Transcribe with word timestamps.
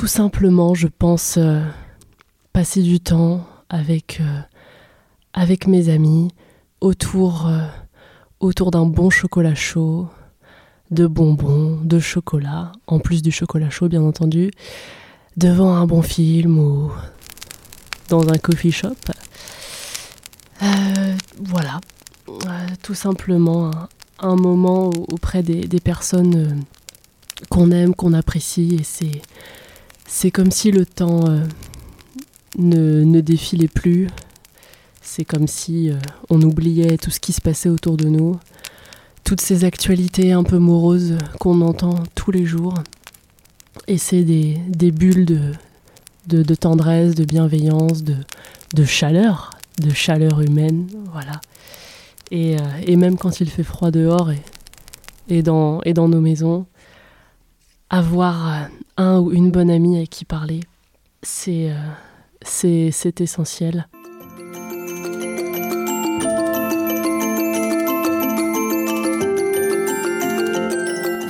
Tout 0.00 0.06
simplement, 0.06 0.72
je 0.72 0.86
pense 0.86 1.36
euh, 1.36 1.60
passer 2.54 2.80
du 2.80 3.00
temps 3.00 3.46
avec, 3.68 4.22
euh, 4.22 5.56
mes 5.66 5.90
amis 5.90 6.30
autour, 6.80 7.46
euh, 7.46 7.66
autour 8.40 8.70
d'un 8.70 8.86
bon 8.86 9.10
chocolat 9.10 9.54
chaud, 9.54 10.08
de 10.90 11.06
bonbons, 11.06 11.78
de 11.84 11.98
chocolat, 11.98 12.72
en 12.86 12.98
plus 12.98 13.20
du 13.20 13.30
chocolat 13.30 13.68
chaud 13.68 13.90
bien 13.90 14.00
entendu, 14.00 14.50
devant 15.36 15.74
un 15.74 15.84
bon 15.84 16.00
film 16.00 16.58
ou 16.58 16.90
dans 18.08 18.26
un 18.30 18.38
coffee 18.38 18.72
shop. 18.72 18.96
Voilà, 21.42 21.78
tout 22.82 22.94
simplement 22.94 23.70
un, 24.18 24.36
moment 24.36 24.88
auprès 25.12 25.42
des, 25.42 25.80
personnes 25.80 26.64
qu'on 27.50 27.70
aime, 27.70 27.94
qu'on 27.94 28.14
apprécie, 28.14 28.78
et 28.80 28.82
c'est, 28.82 29.20
c'est 30.12 30.32
comme 30.32 30.50
si 30.50 30.72
le 30.72 30.84
temps 30.84 31.24
euh, 31.28 31.46
ne, 32.58 33.04
ne 33.04 33.20
défilait 33.20 33.68
plus. 33.68 34.08
C'est 35.00 35.24
comme 35.24 35.46
si 35.46 35.88
euh, 35.88 35.94
on 36.28 36.42
oubliait 36.42 36.98
tout 36.98 37.12
ce 37.12 37.20
qui 37.20 37.32
se 37.32 37.40
passait 37.40 37.68
autour 37.68 37.96
de 37.96 38.08
nous, 38.08 38.36
toutes 39.22 39.40
ces 39.40 39.64
actualités 39.64 40.32
un 40.32 40.42
peu 40.42 40.58
moroses 40.58 41.16
qu'on 41.38 41.60
entend 41.60 41.94
tous 42.16 42.32
les 42.32 42.44
jours. 42.44 42.74
Et 43.86 43.98
c'est 43.98 44.24
des, 44.24 44.58
des 44.68 44.90
bulles 44.90 45.24
de, 45.24 46.42
de, 46.42 46.54
tendresse, 46.56 47.14
de 47.14 47.24
bienveillance, 47.24 48.02
de, 48.02 48.16
de 48.74 48.84
chaleur, 48.84 49.52
de 49.80 49.90
chaleur 49.90 50.40
humaine, 50.40 50.88
voilà. 51.12 51.40
Et, 52.32 52.56
euh, 52.56 52.64
et 52.84 52.96
même 52.96 53.16
quand 53.16 53.40
il 53.40 53.48
fait 53.48 53.62
froid 53.62 53.92
dehors 53.92 54.32
et, 54.32 54.42
et, 55.28 55.42
dans, 55.42 55.80
et 55.82 55.94
dans 55.94 56.08
nos 56.08 56.20
maisons, 56.20 56.66
avoir 57.90 58.48
euh, 58.48 58.64
un 58.96 59.18
ou 59.18 59.32
une 59.32 59.50
bonne 59.50 59.70
amie 59.70 59.96
avec 59.96 60.10
qui 60.10 60.24
parler, 60.24 60.60
c'est 61.22 61.70
euh, 61.70 61.74
c'est 62.42 63.20
essentiel. 63.20 63.86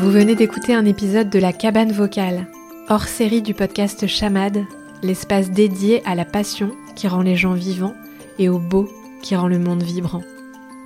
Vous 0.00 0.10
venez 0.10 0.34
d'écouter 0.34 0.74
un 0.74 0.84
épisode 0.84 1.30
de 1.30 1.38
La 1.38 1.52
Cabane 1.52 1.92
Vocale, 1.92 2.46
hors 2.88 3.04
série 3.04 3.42
du 3.42 3.54
podcast 3.54 4.06
Chamade, 4.06 4.64
l'espace 5.02 5.50
dédié 5.50 6.02
à 6.06 6.14
la 6.14 6.24
passion 6.24 6.70
qui 6.94 7.06
rend 7.06 7.22
les 7.22 7.36
gens 7.36 7.54
vivants 7.54 7.94
et 8.38 8.48
au 8.48 8.58
beau 8.58 8.88
qui 9.22 9.36
rend 9.36 9.48
le 9.48 9.58
monde 9.58 9.82
vibrant. 9.82 10.22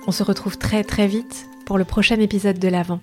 On 0.07 0.11
se 0.11 0.23
retrouve 0.23 0.57
très 0.57 0.83
très 0.83 1.07
vite 1.07 1.47
pour 1.65 1.77
le 1.77 1.85
prochain 1.85 2.19
épisode 2.19 2.59
de 2.59 2.67
l'Avent. 2.67 2.99